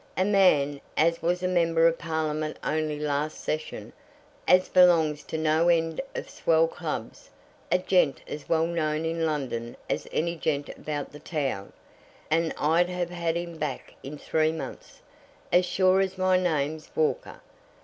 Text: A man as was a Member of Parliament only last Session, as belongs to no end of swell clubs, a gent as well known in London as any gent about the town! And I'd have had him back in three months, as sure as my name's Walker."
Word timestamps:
A 0.17 0.25
man 0.25 0.81
as 0.97 1.21
was 1.21 1.43
a 1.43 1.47
Member 1.47 1.85
of 1.85 1.99
Parliament 1.99 2.57
only 2.63 2.99
last 2.99 3.39
Session, 3.39 3.93
as 4.47 4.67
belongs 4.67 5.21
to 5.25 5.37
no 5.37 5.69
end 5.69 6.01
of 6.15 6.27
swell 6.27 6.67
clubs, 6.67 7.29
a 7.71 7.77
gent 7.77 8.23
as 8.27 8.49
well 8.49 8.65
known 8.65 9.05
in 9.05 9.27
London 9.27 9.77
as 9.87 10.07
any 10.11 10.35
gent 10.35 10.69
about 10.69 11.11
the 11.11 11.19
town! 11.19 11.71
And 12.31 12.51
I'd 12.57 12.89
have 12.89 13.11
had 13.11 13.37
him 13.37 13.59
back 13.59 13.93
in 14.01 14.17
three 14.17 14.51
months, 14.51 15.01
as 15.51 15.67
sure 15.67 15.99
as 16.01 16.17
my 16.17 16.35
name's 16.35 16.89
Walker." 16.95 17.39